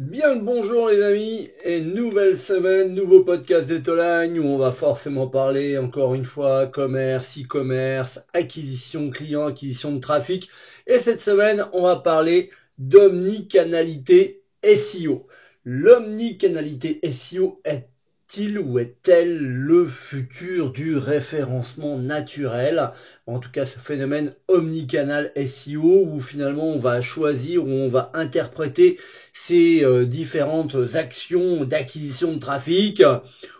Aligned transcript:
Bien 0.00 0.34
le 0.34 0.40
bonjour 0.40 0.88
les 0.88 1.02
amis 1.02 1.50
et 1.62 1.82
nouvelle 1.82 2.38
semaine, 2.38 2.94
nouveau 2.94 3.22
podcast 3.22 3.68
de 3.68 3.76
Tolagne 3.76 4.40
où 4.40 4.44
on 4.44 4.56
va 4.56 4.72
forcément 4.72 5.26
parler 5.26 5.76
encore 5.76 6.14
une 6.14 6.24
fois 6.24 6.66
commerce, 6.66 7.36
e-commerce, 7.38 8.18
acquisition 8.32 9.10
client, 9.10 9.48
acquisition 9.48 9.92
de 9.92 10.00
trafic 10.00 10.48
et 10.86 11.00
cette 11.00 11.20
semaine 11.20 11.66
on 11.74 11.82
va 11.82 11.96
parler 11.96 12.48
d'omnicanalité 12.78 14.42
SEO. 14.64 15.26
L'omnicanalité 15.64 16.98
SEO 17.12 17.60
est 17.64 17.90
il 18.36 18.58
ou 18.58 18.78
est-elle 18.78 19.38
le 19.38 19.86
futur 19.88 20.70
du 20.72 20.96
référencement 20.96 21.98
naturel? 21.98 22.90
En 23.26 23.40
tout 23.40 23.50
cas, 23.50 23.64
ce 23.66 23.78
phénomène 23.78 24.34
omnicanal 24.48 25.32
SEO 25.36 26.04
où 26.04 26.20
finalement 26.20 26.68
on 26.68 26.78
va 26.78 27.00
choisir, 27.00 27.64
où 27.64 27.68
on 27.68 27.88
va 27.88 28.10
interpréter 28.14 28.98
ces 29.32 29.84
euh, 29.84 30.04
différentes 30.04 30.76
actions 30.94 31.64
d'acquisition 31.64 32.34
de 32.34 32.38
trafic, 32.38 33.02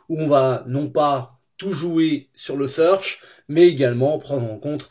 où 0.08 0.20
on 0.20 0.28
va 0.28 0.64
non 0.66 0.88
pas 0.88 1.40
tout 1.56 1.72
jouer 1.72 2.28
sur 2.34 2.56
le 2.56 2.68
search, 2.68 3.20
mais 3.48 3.66
également 3.68 4.18
prendre 4.18 4.50
en 4.50 4.58
compte 4.58 4.90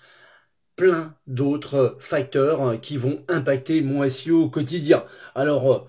plein 0.75 1.16
d'autres 1.27 1.98
facteurs 2.00 2.80
qui 2.81 2.98
vont 2.98 3.23
impacter 3.27 3.81
mon 3.81 4.08
SEO 4.09 4.44
au 4.44 4.50
quotidien. 4.50 5.03
Alors, 5.36 5.72
euh, 5.73 5.80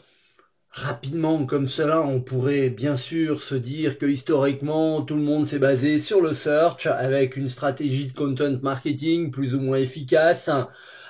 Rapidement 0.73 1.47
comme 1.47 1.66
cela, 1.66 2.01
on 2.01 2.20
pourrait 2.20 2.70
bien 2.70 2.95
sûr 2.95 3.42
se 3.42 3.56
dire 3.56 3.98
que 3.98 4.06
historiquement, 4.06 5.02
tout 5.02 5.16
le 5.16 5.23
monde 5.23 5.45
s'est 5.47 5.59
basé 5.59 5.98
sur 5.98 6.20
le 6.20 6.33
search 6.33 6.87
avec 6.87 7.37
une 7.37 7.48
stratégie 7.48 8.06
de 8.06 8.12
content 8.12 8.56
marketing 8.62 9.33
plus 9.33 9.55
ou 9.56 9.61
moins 9.61 9.78
efficace, 9.78 10.48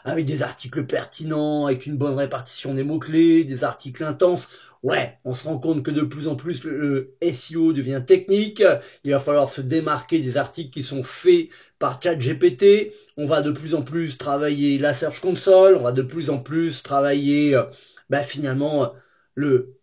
avec 0.05 0.25
des 0.25 0.43
articles 0.43 0.85
pertinents, 0.87 1.67
avec 1.67 1.85
une 1.85 1.99
bonne 1.99 2.17
répartition 2.17 2.73
des 2.75 2.85
mots-clés, 2.85 3.45
des 3.45 3.63
articles 3.63 4.03
intenses. 4.03 4.49
Ouais, 4.83 5.19
on 5.25 5.35
se 5.35 5.45
rend 5.45 5.59
compte 5.59 5.83
que 5.83 5.91
de 5.91 6.03
plus 6.03 6.27
en 6.27 6.37
plus 6.37 6.65
le 6.65 7.15
SEO 7.21 7.75
devient 7.75 8.03
technique. 8.07 8.63
Il 9.05 9.11
va 9.11 9.19
falloir 9.19 9.51
se 9.51 9.61
démarquer 9.61 10.21
des 10.21 10.39
articles 10.39 10.71
qui 10.71 10.83
sont 10.83 11.03
faits 11.03 11.49
par 11.79 12.03
ChatGPT. 12.03 12.93
On 13.19 13.27
va 13.27 13.43
de 13.43 13.51
plus 13.51 13.75
en 13.75 13.83
plus 13.83 14.17
travailler 14.17 14.79
la 14.79 14.95
Search 14.95 15.21
Console. 15.21 15.77
On 15.77 15.83
va 15.83 15.93
de 15.93 16.03
plus 16.03 16.31
en 16.31 16.39
plus 16.39 16.83
travailler, 16.83 17.61
bah, 18.09 18.23
finalement, 18.23 18.95
le 19.41 19.81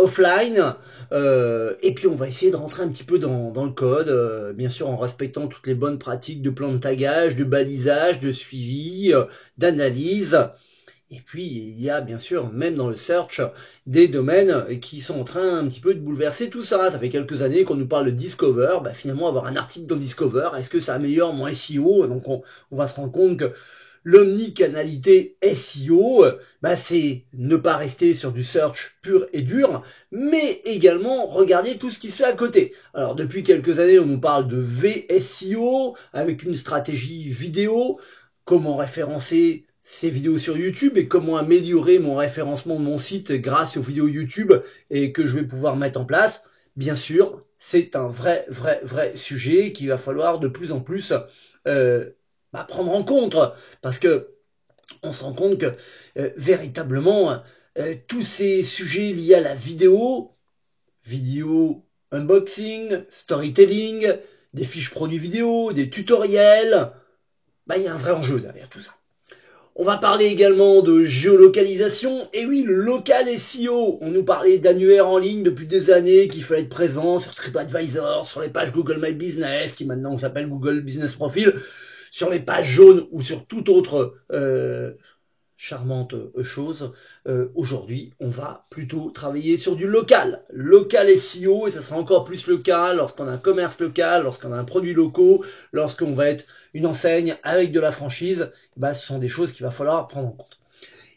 offline. 0.00 0.74
Euh, 1.12 1.74
et 1.82 1.94
puis 1.94 2.06
on 2.06 2.14
va 2.14 2.28
essayer 2.28 2.50
de 2.50 2.56
rentrer 2.56 2.82
un 2.82 2.88
petit 2.88 3.04
peu 3.04 3.18
dans, 3.18 3.52
le 3.64 3.70
code, 3.70 4.08
euh, 4.08 4.52
bien 4.52 4.68
sûr 4.68 4.88
en 4.88 4.96
respectant 4.96 5.46
toutes 5.48 5.66
les 5.66 5.74
bonnes 5.74 5.98
pratiques 5.98 6.42
de 6.42 6.50
plan 6.50 6.72
de 6.72 6.78
tagage, 6.78 7.36
de 7.36 7.44
balisage, 7.44 8.20
de 8.20 8.32
suivi, 8.32 9.12
euh, 9.12 9.24
d'analyse. 9.58 10.38
Et 11.12 11.20
puis 11.20 11.44
il 11.44 11.80
y 11.80 11.90
a 11.90 12.00
bien 12.00 12.18
sûr, 12.18 12.52
même 12.52 12.76
dans 12.76 12.88
le 12.88 12.94
search, 12.94 13.40
des 13.86 14.06
domaines 14.06 14.78
qui 14.80 15.00
sont 15.00 15.18
en 15.20 15.24
train 15.24 15.58
un 15.58 15.66
petit 15.66 15.80
peu 15.80 15.92
de 15.92 16.00
bouleverser 16.00 16.50
tout 16.50 16.62
ça. 16.62 16.90
Ça 16.90 16.98
fait 16.98 17.08
quelques 17.08 17.42
années 17.42 17.64
qu'on 17.64 17.74
nous 17.74 17.88
parle 17.88 18.06
de 18.06 18.10
Discover. 18.12 18.78
Bah, 18.84 18.94
finalement, 18.94 19.28
avoir 19.28 19.46
un 19.46 19.56
article 19.56 19.86
dans 19.86 19.96
Discover, 19.96 20.50
est-ce 20.56 20.70
que 20.70 20.78
ça 20.78 20.94
améliore 20.94 21.32
mon 21.34 21.52
SEO 21.52 22.06
Donc 22.06 22.28
on, 22.28 22.42
on 22.70 22.76
va 22.76 22.86
se 22.86 22.94
rendre 22.94 23.10
compte 23.10 23.38
que 23.38 23.52
L'omnicanalité 24.02 25.36
SEO, 25.42 26.24
bah 26.62 26.74
c'est 26.74 27.24
ne 27.34 27.56
pas 27.56 27.76
rester 27.76 28.14
sur 28.14 28.32
du 28.32 28.42
search 28.42 28.96
pur 29.02 29.26
et 29.32 29.42
dur, 29.42 29.82
mais 30.10 30.62
également 30.64 31.26
regarder 31.26 31.76
tout 31.76 31.90
ce 31.90 31.98
qui 31.98 32.10
se 32.10 32.16
fait 32.16 32.24
à 32.24 32.32
côté. 32.32 32.74
Alors 32.94 33.14
depuis 33.14 33.42
quelques 33.42 33.78
années, 33.78 33.98
on 33.98 34.06
nous 34.06 34.20
parle 34.20 34.48
de 34.48 34.56
VSEO 34.56 35.96
avec 36.14 36.42
une 36.42 36.56
stratégie 36.56 37.28
vidéo, 37.28 38.00
comment 38.44 38.76
référencer 38.76 39.66
ces 39.82 40.08
vidéos 40.08 40.38
sur 40.38 40.56
YouTube 40.56 40.96
et 40.96 41.06
comment 41.08 41.36
améliorer 41.36 41.98
mon 41.98 42.14
référencement 42.16 42.76
de 42.76 42.84
mon 42.84 42.98
site 42.98 43.32
grâce 43.32 43.76
aux 43.76 43.82
vidéos 43.82 44.08
YouTube 44.08 44.52
et 44.88 45.12
que 45.12 45.26
je 45.26 45.34
vais 45.34 45.46
pouvoir 45.46 45.76
mettre 45.76 46.00
en 46.00 46.04
place? 46.06 46.42
Bien 46.76 46.94
sûr, 46.94 47.44
c'est 47.58 47.96
un 47.96 48.08
vrai, 48.08 48.46
vrai, 48.48 48.80
vrai 48.82 49.12
sujet 49.16 49.72
qu'il 49.72 49.88
va 49.88 49.98
falloir 49.98 50.38
de 50.38 50.48
plus 50.48 50.72
en 50.72 50.80
plus 50.80 51.12
euh, 51.66 52.10
bah, 52.52 52.64
prendre 52.64 52.92
en 52.92 53.04
compte, 53.04 53.36
parce 53.82 53.98
que 53.98 54.34
on 55.02 55.12
se 55.12 55.22
rend 55.22 55.32
compte 55.32 55.58
que 55.58 55.72
euh, 56.18 56.30
véritablement 56.36 57.42
euh, 57.78 57.94
tous 58.08 58.22
ces 58.22 58.62
sujets 58.62 59.12
liés 59.12 59.34
à 59.34 59.40
la 59.40 59.54
vidéo, 59.54 60.32
vidéo 61.04 61.84
unboxing, 62.10 63.04
storytelling, 63.08 64.16
des 64.52 64.64
fiches 64.64 64.90
produits 64.90 65.18
vidéo, 65.18 65.72
des 65.72 65.90
tutoriels, 65.90 66.90
bah 67.66 67.76
il 67.76 67.84
y 67.84 67.88
a 67.88 67.94
un 67.94 67.98
vrai 67.98 68.10
enjeu 68.10 68.40
derrière 68.40 68.68
tout 68.68 68.80
ça. 68.80 68.92
On 69.76 69.84
va 69.84 69.96
parler 69.96 70.26
également 70.26 70.82
de 70.82 71.04
géolocalisation. 71.04 72.28
Et 72.34 72.44
oui, 72.44 72.62
le 72.62 72.74
local 72.74 73.26
SEO. 73.38 73.98
On 74.00 74.10
nous 74.10 74.24
parlait 74.24 74.58
d'annuaire 74.58 75.08
en 75.08 75.16
ligne 75.16 75.44
depuis 75.44 75.66
des 75.66 75.90
années, 75.90 76.26
qu'il 76.26 76.42
fallait 76.42 76.62
être 76.62 76.68
présent 76.68 77.20
sur 77.20 77.34
TripAdvisor, 77.34 78.26
sur 78.26 78.40
les 78.40 78.48
pages 78.48 78.72
Google 78.72 78.98
My 79.00 79.12
Business, 79.12 79.72
qui 79.72 79.84
maintenant 79.84 80.18
s'appelle 80.18 80.48
Google 80.48 80.80
Business 80.80 81.14
Profile 81.14 81.54
sur 82.10 82.30
les 82.30 82.40
pages 82.40 82.68
jaunes 82.68 83.06
ou 83.10 83.22
sur 83.22 83.46
toute 83.46 83.68
autre 83.68 84.14
euh, 84.32 84.92
charmante 85.56 86.14
euh, 86.14 86.42
chose, 86.42 86.92
euh, 87.28 87.48
aujourd'hui, 87.54 88.14
on 88.18 88.30
va 88.30 88.66
plutôt 88.70 89.10
travailler 89.10 89.58
sur 89.58 89.76
du 89.76 89.86
local. 89.86 90.42
Local 90.50 91.16
SEO, 91.18 91.68
et 91.68 91.70
ça 91.70 91.82
sera 91.82 91.98
encore 91.98 92.24
plus 92.24 92.46
le 92.46 92.56
cas 92.56 92.94
lorsqu'on 92.94 93.28
a 93.28 93.32
un 93.32 93.38
commerce 93.38 93.78
local, 93.78 94.22
lorsqu'on 94.22 94.52
a 94.52 94.56
un 94.56 94.64
produit 94.64 94.94
locaux, 94.94 95.44
lorsqu'on 95.72 96.14
va 96.14 96.30
être 96.30 96.46
une 96.72 96.86
enseigne 96.86 97.36
avec 97.42 97.72
de 97.72 97.80
la 97.80 97.92
franchise, 97.92 98.50
bah, 98.76 98.94
ce 98.94 99.06
sont 99.06 99.18
des 99.18 99.28
choses 99.28 99.52
qu'il 99.52 99.64
va 99.64 99.70
falloir 99.70 100.08
prendre 100.08 100.28
en 100.28 100.32
compte. 100.32 100.58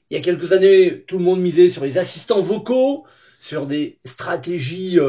Il 0.10 0.18
y 0.18 0.20
a 0.20 0.24
quelques 0.24 0.52
années, 0.52 1.06
tout 1.08 1.18
le 1.18 1.24
monde 1.24 1.40
misait 1.40 1.70
sur 1.70 1.84
les 1.84 1.98
assistants 1.98 2.42
vocaux, 2.42 3.06
sur 3.40 3.66
des 3.66 3.98
stratégies 4.04 5.00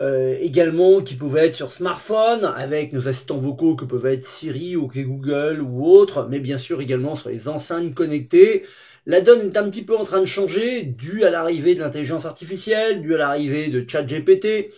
également 0.00 1.00
qui 1.02 1.14
pouvaient 1.14 1.46
être 1.46 1.54
sur 1.54 1.70
smartphone 1.70 2.44
avec 2.44 2.92
nos 2.92 3.08
assistants 3.08 3.38
vocaux 3.38 3.76
que 3.76 3.84
peuvent 3.84 4.06
être 4.06 4.26
Siri 4.26 4.74
ou 4.74 4.88
Google 4.88 5.60
ou 5.60 5.86
autres, 5.86 6.26
mais 6.30 6.40
bien 6.40 6.58
sûr 6.58 6.80
également 6.80 7.14
sur 7.14 7.28
les 7.28 7.46
enceintes 7.48 7.94
connectées. 7.94 8.64
La 9.04 9.20
donne 9.20 9.40
est 9.40 9.56
un 9.56 9.68
petit 9.68 9.84
peu 9.84 9.96
en 9.96 10.04
train 10.04 10.20
de 10.20 10.26
changer 10.26 10.82
dû 10.84 11.24
à 11.24 11.30
l'arrivée 11.30 11.74
de 11.74 11.80
l'intelligence 11.80 12.24
artificielle, 12.24 13.02
dû 13.02 13.14
à 13.14 13.18
l'arrivée 13.18 13.68
de 13.68 13.84
ChatGPT. 13.88 14.72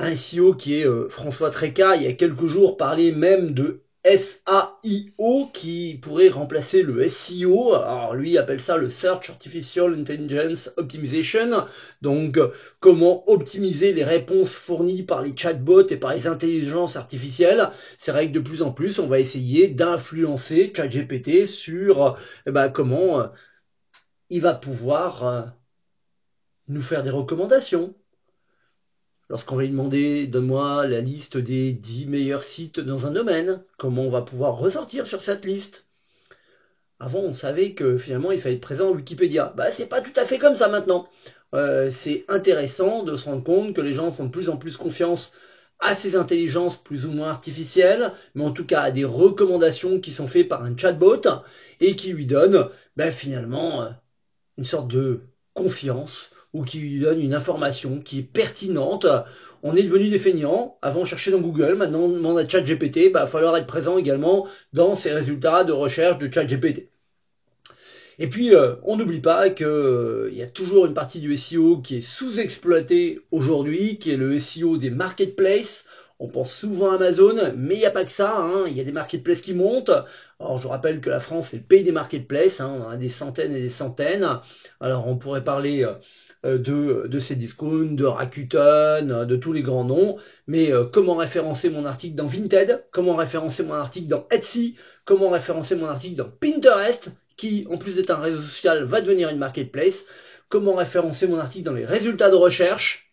Un 0.00 0.14
CEO 0.14 0.54
qui 0.54 0.80
est 0.80 0.86
euh, 0.86 1.08
François 1.08 1.50
Tréca, 1.50 1.94
il 1.96 2.02
y 2.02 2.06
a 2.06 2.12
quelques 2.12 2.46
jours, 2.46 2.76
parlait 2.76 3.12
même 3.12 3.52
de 3.52 3.82
SAIO 4.16 5.50
qui 5.52 5.98
pourrait 6.00 6.28
remplacer 6.28 6.82
le 6.82 7.08
SEO. 7.08 7.74
Alors 7.74 8.14
lui 8.14 8.38
appelle 8.38 8.60
ça 8.60 8.76
le 8.76 8.90
Search 8.90 9.28
Artificial 9.30 9.92
Intelligence 9.94 10.70
Optimization. 10.76 11.66
Donc 12.00 12.38
comment 12.80 13.28
optimiser 13.28 13.92
les 13.92 14.04
réponses 14.04 14.50
fournies 14.50 15.02
par 15.02 15.22
les 15.22 15.36
chatbots 15.36 15.88
et 15.88 15.96
par 15.96 16.14
les 16.14 16.26
intelligences 16.26 16.96
artificielles. 16.96 17.70
C'est 17.98 18.12
vrai 18.12 18.28
que 18.28 18.32
de 18.32 18.40
plus 18.40 18.62
en 18.62 18.72
plus 18.72 18.98
on 18.98 19.06
va 19.06 19.20
essayer 19.20 19.68
d'influencer 19.68 20.72
ChatGPT 20.74 21.46
sur 21.46 22.16
eh 22.46 22.50
ben, 22.50 22.68
comment 22.68 23.20
euh, 23.20 23.26
il 24.30 24.40
va 24.42 24.54
pouvoir 24.54 25.26
euh, 25.26 25.42
nous 26.68 26.82
faire 26.82 27.02
des 27.02 27.10
recommandations 27.10 27.94
lorsqu'on 29.28 29.56
va 29.56 29.62
lui 29.62 29.70
demander 29.70 30.26
donne-moi 30.26 30.86
la 30.86 31.00
liste 31.00 31.36
des 31.36 31.72
10 31.72 32.06
meilleurs 32.06 32.42
sites 32.42 32.80
dans 32.80 33.06
un 33.06 33.10
domaine, 33.10 33.62
comment 33.76 34.02
on 34.02 34.10
va 34.10 34.22
pouvoir 34.22 34.56
ressortir 34.56 35.06
sur 35.06 35.20
cette 35.20 35.44
liste? 35.44 35.86
Avant, 37.00 37.20
on 37.20 37.32
savait 37.32 37.74
que 37.74 37.96
finalement, 37.96 38.32
il 38.32 38.40
fallait 38.40 38.56
être 38.56 38.60
présent 38.60 38.88
en 38.88 38.92
Wikipédia. 38.92 39.52
Bah, 39.56 39.70
c'est 39.70 39.86
pas 39.86 40.00
tout 40.00 40.12
à 40.16 40.24
fait 40.24 40.38
comme 40.38 40.56
ça 40.56 40.68
maintenant. 40.68 41.08
Euh, 41.54 41.90
c'est 41.90 42.24
intéressant 42.28 43.04
de 43.04 43.16
se 43.16 43.24
rendre 43.24 43.44
compte 43.44 43.74
que 43.74 43.80
les 43.80 43.94
gens 43.94 44.10
font 44.10 44.24
de 44.24 44.30
plus 44.30 44.48
en 44.48 44.56
plus 44.56 44.76
confiance 44.76 45.32
à 45.78 45.94
ces 45.94 46.16
intelligences 46.16 46.76
plus 46.76 47.06
ou 47.06 47.12
moins 47.12 47.30
artificielles, 47.30 48.12
mais 48.34 48.44
en 48.44 48.50
tout 48.50 48.66
cas 48.66 48.80
à 48.82 48.90
des 48.90 49.04
recommandations 49.04 50.00
qui 50.00 50.12
sont 50.12 50.26
faites 50.26 50.48
par 50.48 50.64
un 50.64 50.76
chatbot 50.76 51.22
et 51.80 51.94
qui 51.94 52.12
lui 52.12 52.26
donnent 52.26 52.68
bah, 52.96 53.12
finalement 53.12 53.82
euh, 53.82 53.90
une 54.56 54.64
sorte 54.64 54.88
de 54.88 55.20
confiance 55.54 56.30
ou 56.54 56.64
qui 56.64 56.98
donne 56.98 57.20
une 57.20 57.34
information 57.34 58.00
qui 58.00 58.20
est 58.20 58.22
pertinente. 58.22 59.06
On 59.62 59.74
est 59.74 59.82
devenu 59.82 60.08
des 60.08 60.18
feignants. 60.18 60.78
Avant, 60.82 61.00
on 61.00 61.04
cherchait 61.04 61.30
dans 61.30 61.40
Google. 61.40 61.74
Maintenant, 61.74 62.00
on 62.00 62.08
demande 62.08 62.38
à 62.38 62.48
ChatGPT. 62.48 63.12
Bah, 63.12 63.20
il 63.20 63.24
va 63.24 63.26
falloir 63.26 63.56
être 63.56 63.66
présent 63.66 63.98
également 63.98 64.46
dans 64.72 64.94
ces 64.94 65.12
résultats 65.12 65.64
de 65.64 65.72
recherche 65.72 66.18
de 66.18 66.32
ChatGPT. 66.32 66.88
Et 68.20 68.28
puis, 68.28 68.54
euh, 68.54 68.74
on 68.82 68.96
n'oublie 68.96 69.20
pas 69.20 69.48
qu'il 69.50 69.66
euh, 69.66 70.30
y 70.32 70.42
a 70.42 70.46
toujours 70.46 70.86
une 70.86 70.94
partie 70.94 71.20
du 71.20 71.36
SEO 71.36 71.78
qui 71.78 71.98
est 71.98 72.00
sous-exploitée 72.00 73.20
aujourd'hui, 73.30 73.98
qui 73.98 74.10
est 74.10 74.16
le 74.16 74.38
SEO 74.40 74.76
des 74.76 74.90
marketplaces. 74.90 75.84
On 76.20 76.26
pense 76.26 76.52
souvent 76.52 76.90
à 76.90 76.96
Amazon, 76.96 77.52
mais 77.56 77.76
il 77.76 77.78
n'y 77.78 77.86
a 77.86 77.92
pas 77.92 78.04
que 78.04 78.10
ça. 78.10 78.36
Hein. 78.38 78.64
Il 78.66 78.76
y 78.76 78.80
a 78.80 78.84
des 78.84 78.90
marketplaces 78.90 79.40
qui 79.40 79.54
montent. 79.54 79.92
Alors, 80.40 80.58
je 80.58 80.66
rappelle 80.66 81.00
que 81.00 81.10
la 81.10 81.20
France 81.20 81.54
est 81.54 81.58
le 81.58 81.62
pays 81.62 81.84
des 81.84 81.92
marketplaces. 81.92 82.60
Hein. 82.60 82.84
On 82.84 82.90
a 82.90 82.96
des 82.96 83.08
centaines 83.08 83.54
et 83.54 83.60
des 83.60 83.68
centaines. 83.68 84.28
Alors, 84.80 85.06
on 85.06 85.16
pourrait 85.16 85.44
parler 85.44 85.84
euh, 85.84 85.94
de, 86.44 87.06
de 87.06 87.18
Cdiscount, 87.18 87.94
de 87.94 88.04
Rakuten, 88.04 89.24
de 89.24 89.36
tous 89.36 89.52
les 89.52 89.62
grands 89.62 89.84
noms, 89.84 90.16
mais 90.46 90.72
euh, 90.72 90.84
comment 90.84 91.16
référencer 91.16 91.68
mon 91.68 91.84
article 91.84 92.14
dans 92.14 92.26
Vinted, 92.26 92.84
comment 92.92 93.16
référencer 93.16 93.64
mon 93.64 93.74
article 93.74 94.06
dans 94.06 94.26
Etsy, 94.30 94.76
comment 95.04 95.30
référencer 95.30 95.74
mon 95.74 95.86
article 95.86 96.16
dans 96.16 96.30
Pinterest, 96.30 97.10
qui 97.36 97.66
en 97.70 97.76
plus 97.76 97.96
d'être 97.96 98.10
un 98.10 98.20
réseau 98.20 98.42
social 98.42 98.84
va 98.84 99.00
devenir 99.00 99.30
une 99.30 99.38
marketplace, 99.38 100.04
comment 100.48 100.74
référencer 100.74 101.26
mon 101.26 101.38
article 101.38 101.64
dans 101.64 101.72
les 101.72 101.86
résultats 101.86 102.30
de 102.30 102.36
recherche? 102.36 103.12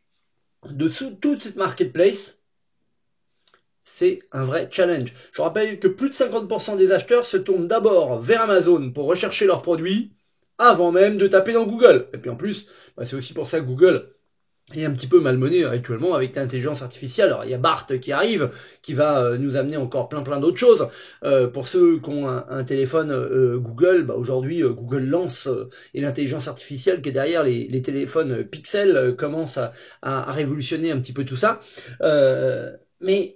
De 0.69 0.89
toute 1.21 1.41
cette 1.41 1.57
marketplace. 1.57 2.41
C'est 3.83 4.19
un 4.31 4.43
vrai 4.43 4.67
challenge. 4.71 5.13
Je 5.31 5.41
rappelle 5.43 5.79
que 5.79 5.87
plus 5.87 6.09
de 6.09 6.15
50% 6.15 6.75
des 6.75 6.91
acheteurs 6.91 7.25
se 7.25 7.37
tournent 7.37 7.67
d'abord 7.67 8.19
vers 8.19 8.41
Amazon 8.41 8.91
pour 8.91 9.05
rechercher 9.05 9.45
leurs 9.45 9.61
produits 9.61 10.14
avant 10.57 10.91
même 10.91 11.17
de 11.17 11.27
taper 11.27 11.53
dans 11.53 11.65
Google. 11.65 12.07
Et 12.13 12.17
puis 12.17 12.29
en 12.29 12.35
plus, 12.35 12.67
bah, 12.97 13.05
c'est 13.05 13.15
aussi 13.15 13.33
pour 13.33 13.47
ça 13.47 13.59
que 13.59 13.65
Google 13.65 14.09
est 14.73 14.83
un 14.83 14.91
petit 14.93 15.07
peu 15.07 15.19
malmené 15.19 15.63
actuellement 15.63 16.15
avec 16.15 16.35
l'intelligence 16.35 16.81
artificielle. 16.81 17.27
Alors 17.27 17.45
il 17.45 17.51
y 17.51 17.53
a 17.53 17.57
Bart 17.59 17.85
qui 18.01 18.11
arrive, 18.11 18.49
qui 18.81 18.93
va 18.93 19.23
euh, 19.23 19.37
nous 19.37 19.57
amener 19.57 19.77
encore 19.77 20.09
plein 20.09 20.23
plein 20.23 20.39
d'autres 20.39 20.57
choses. 20.57 20.87
Euh, 21.23 21.47
pour 21.47 21.67
ceux 21.67 21.99
qui 21.99 22.09
ont 22.09 22.27
un, 22.27 22.63
téléphone 22.63 23.11
euh, 23.11 23.59
Google, 23.59 24.03
bah, 24.03 24.15
aujourd'hui 24.15 24.63
Google 24.63 25.05
lance 25.05 25.47
et 25.93 26.01
l'intelligence 26.01 26.47
artificielle 26.47 27.01
qui 27.01 27.09
est 27.09 27.11
derrière 27.11 27.43
les, 27.43 27.81
téléphones 27.83 28.43
Pixel 28.43 29.15
commence 29.17 29.57
à, 29.57 29.73
à, 30.01 30.31
révolutionner 30.31 30.91
un 30.91 30.99
petit 30.99 31.13
peu 31.13 31.25
tout 31.25 31.35
ça. 31.35 31.59
mais 33.01 33.35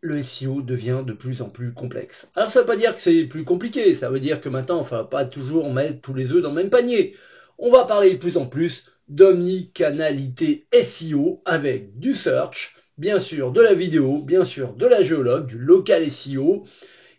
le 0.00 0.22
SEO 0.22 0.62
devient 0.62 1.02
de 1.04 1.12
plus 1.12 1.42
en 1.42 1.48
plus 1.48 1.72
complexe. 1.72 2.30
Alors 2.34 2.50
ça 2.50 2.60
veut 2.60 2.66
pas 2.66 2.76
dire 2.76 2.94
que 2.94 3.00
c'est 3.00 3.24
plus 3.24 3.44
compliqué, 3.44 3.94
ça 3.94 4.10
veut 4.10 4.20
dire 4.20 4.40
que 4.40 4.48
maintenant, 4.48 4.78
on 4.78 4.82
va 4.82 5.04
pas 5.04 5.24
toujours 5.24 5.72
mettre 5.72 6.00
tous 6.00 6.14
les 6.14 6.32
œufs 6.32 6.42
dans 6.42 6.50
le 6.50 6.56
même 6.56 6.70
panier. 6.70 7.16
On 7.58 7.70
va 7.70 7.84
parler 7.84 8.12
de 8.12 8.18
plus 8.18 8.36
en 8.36 8.46
plus 8.46 8.84
d'omnicanalité 9.08 10.66
SEO 10.82 11.42
avec 11.44 11.98
du 11.98 12.14
search, 12.14 12.76
bien 12.98 13.20
sûr 13.20 13.52
de 13.52 13.60
la 13.60 13.74
vidéo, 13.74 14.20
bien 14.22 14.44
sûr 14.44 14.74
de 14.74 14.86
la 14.86 15.02
géologue, 15.02 15.46
du 15.46 15.58
local 15.58 16.10
SEO, 16.10 16.64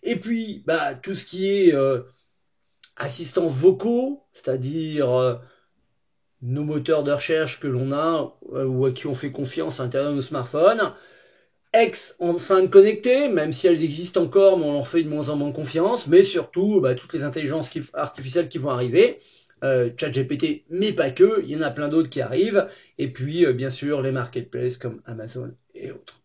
et 0.04 0.16
puis 0.16 0.64
bah, 0.66 0.94
tout 0.96 1.16
ce 1.16 1.26
qui 1.26 1.50
est 1.50 1.74
euh, 1.74 2.02
assistants 2.96 3.48
vocaux, 3.48 4.24
c'est-à-dire 4.32 5.12
euh, 5.12 5.36
nos 6.42 6.64
moteurs 6.64 7.04
de 7.04 7.12
recherche 7.12 7.60
que 7.60 7.68
l'on 7.68 7.92
a 7.92 8.36
euh, 8.54 8.66
ou 8.66 8.86
à 8.86 8.92
qui 8.92 9.08
on 9.08 9.16
fait 9.16 9.32
confiance 9.32 9.80
à 9.80 9.84
l'intérieur 9.84 10.12
de 10.12 10.18
nos 10.18 10.22
smartphones, 10.22 10.94
ex 11.74 12.16
enceintes 12.20 12.70
connectées, 12.70 13.30
même 13.30 13.54
si 13.54 13.68
elles 13.68 13.84
existent 13.84 14.24
encore, 14.24 14.58
mais 14.58 14.66
on 14.66 14.74
leur 14.74 14.88
fait 14.88 15.04
de 15.04 15.10
moins 15.10 15.30
en 15.30 15.36
moins 15.36 15.52
confiance, 15.52 16.08
mais 16.08 16.24
surtout 16.24 16.82
bah, 16.82 16.96
toutes 16.96 17.14
les 17.14 17.24
intelligences 17.24 17.70
artificielles 17.94 18.50
qui 18.50 18.58
vont 18.58 18.70
arriver 18.70 19.18
euh, 19.64 19.90
ChatGPT, 19.98 20.64
mais 20.70 20.94
pas 20.94 21.12
que, 21.12 21.44
il 21.44 21.52
y 21.52 21.56
en 21.58 21.62
a 21.62 21.72
plein 21.72 21.90
d'autres 21.90 22.10
qui 22.10 22.22
arrivent, 22.22 22.68
et 22.98 23.10
puis 23.10 23.46
euh, 23.46 23.54
bien 23.54 23.70
sûr 23.70 24.02
les 24.02 24.12
marketplaces 24.12 24.78
comme 24.78 25.02
Amazon 25.06 25.54
et 25.76 25.92
autres. 25.92 26.22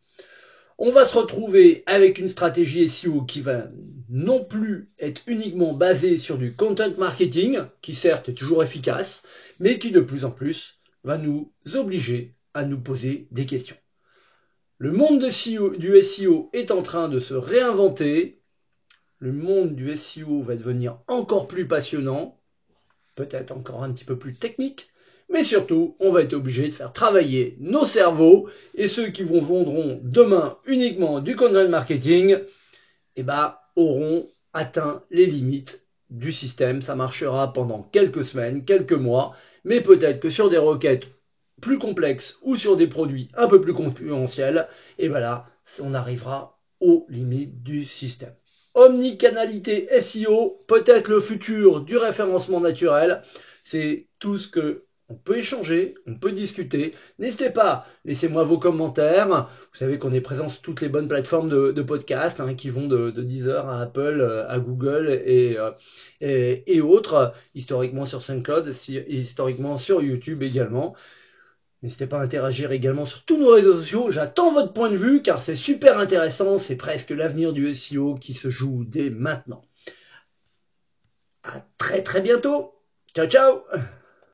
On 0.79 0.91
va 0.91 1.05
se 1.05 1.17
retrouver 1.17 1.83
avec 1.87 2.19
une 2.19 2.29
stratégie 2.29 2.89
SEO 2.89 3.23
qui 3.23 3.41
va 3.41 3.69
non 4.09 4.45
plus 4.45 4.91
être 4.99 5.23
uniquement 5.27 5.73
basée 5.73 6.19
sur 6.19 6.37
du 6.37 6.55
content 6.55 6.97
marketing, 6.99 7.59
qui 7.81 7.95
certes 7.95 8.29
est 8.29 8.35
toujours 8.35 8.63
efficace, 8.63 9.23
mais 9.61 9.79
qui 9.79 9.91
de 9.91 10.01
plus 10.01 10.25
en 10.25 10.31
plus 10.31 10.81
va 11.05 11.19
nous 11.19 11.53
obliger 11.75 12.35
à 12.55 12.65
nous 12.65 12.81
poser 12.81 13.29
des 13.31 13.47
questions. 13.47 13.77
Le 14.85 14.93
monde 14.93 15.19
du 15.79 16.03
SEO 16.03 16.51
est 16.53 16.71
en 16.71 16.83
train 16.83 17.09
de 17.09 17.19
se 17.19 17.33
réinventer. 17.33 18.43
Le 19.19 19.33
monde 19.33 19.75
du 19.75 19.97
SEO 19.97 20.43
va 20.43 20.57
devenir 20.57 20.99
encore 21.09 21.49
plus 21.49 21.67
passionnant 21.67 22.39
peut-être 23.15 23.51
encore 23.51 23.83
un 23.83 23.95
petit 23.95 24.05
peu 24.05 24.19
plus 24.19 24.35
technique, 24.35 24.89
mais 25.31 25.43
surtout, 25.43 25.97
on 26.01 26.13
va 26.13 26.21
être 26.21 26.35
obligé 26.35 26.69
de 26.69 26.75
faire 26.75 26.93
travailler 26.93 27.57
nos 27.61 27.87
cerveaux 27.87 28.51
et 28.75 28.87
ceux 28.87 29.07
qui 29.07 29.23
vont 29.23 29.41
vendront 29.41 30.03
demain 30.03 30.59
uniquement 30.67 31.21
du 31.21 31.35
content 31.35 31.67
marketing, 31.67 32.41
eh 33.17 33.23
ben, 33.23 33.57
auront 33.77 34.29
atteint 34.53 35.03
les 35.11 35.25
limites 35.25 35.83
du 36.11 36.31
système. 36.31 36.83
Ça 36.83 36.95
marchera 36.95 37.55
pendant 37.55 37.85
quelques 37.85 38.27
semaines, 38.27 38.67
quelques 38.67 38.93
mois, 38.93 39.35
mais 39.65 39.81
peut-être 39.81 40.21
que 40.21 40.29
sur 40.29 40.51
des 40.51 40.59
requêtes 40.59 41.07
plus 41.61 41.79
complexes 41.79 42.39
ou 42.43 42.57
sur 42.57 42.77
des 42.77 42.87
produits 42.87 43.31
un 43.35 43.49
peu 43.49 43.61
plus 43.61 43.75
concurrentiels, 43.75 44.69
et 44.99 45.09
voilà, 45.09 45.47
on 45.81 45.95
arrivera 45.95 46.59
aux 46.81 47.07
limites 47.09 47.63
du 47.63 47.85
système. 47.85 48.35
Omnicanalité 48.75 49.89
SEO, 50.01 50.65
peut-être 50.67 51.09
le 51.09 51.21
futur 51.21 51.81
du 51.81 51.97
référencement 51.97 52.61
naturel. 52.61 53.23
C'est 53.63 54.09
tout 54.19 54.37
ce 54.37 54.49
que 54.49 54.85
on 55.09 55.15
peut 55.15 55.37
échanger, 55.37 55.95
on 56.07 56.15
peut 56.15 56.33
discuter. 56.33 56.95
N'hésitez 57.19 57.51
pas, 57.51 57.87
laissez-moi 58.05 58.45
vos 58.45 58.59
commentaires. 58.59 59.29
Vous 59.73 59.79
savez 59.79 59.99
qu'on 59.99 60.13
est 60.13 60.21
présent 60.21 60.49
sur 60.49 60.63
toutes 60.63 60.81
les 60.81 60.89
bonnes 60.89 61.09
plateformes 61.09 61.51
de, 61.51 61.83
podcast 61.83 62.41
hein, 62.41 62.55
qui 62.55 62.71
vont 62.71 62.87
de, 62.87 63.11
Deezer 63.11 63.69
à 63.69 63.83
Apple, 63.83 64.21
euh, 64.21 64.49
à 64.49 64.59
Google 64.59 65.09
euh, 65.09 65.71
et, 66.21 66.75
et, 66.75 66.81
autres, 66.81 67.33
historiquement 67.55 68.07
sur 68.07 68.23
SoundCloud, 68.23 68.73
historiquement 69.09 69.77
sur 69.77 70.03
YouTube 70.03 70.43
également. 70.43 70.95
N'hésitez 71.85 72.07
pas 72.07 72.19
à 72.19 72.23
interagir 72.23 72.73
également 72.73 73.05
sur 73.05 73.27
tous 73.27 73.37
nos 73.37 73.51
réseaux 73.51 73.75
sociaux. 73.75 74.11
J'attends 74.11 74.55
votre 74.55 74.73
point 74.73 74.91
de 74.91 74.97
vue 74.97 75.21
car 75.21 75.43
c'est 75.43 75.55
super 75.55 75.99
intéressant. 75.99 76.57
C'est 76.57 76.77
presque 76.77 77.11
l'avenir 77.11 77.53
du 77.53 77.75
SEO 77.75 78.15
qui 78.15 78.33
se 78.33 78.49
joue 78.49 78.87
dès 78.87 79.11
maintenant. 79.11 79.61
À 81.43 81.61
très 81.77 82.03
très 82.03 82.23
bientôt. 82.23 82.73
Ciao 83.15 83.27
ciao 83.27 83.65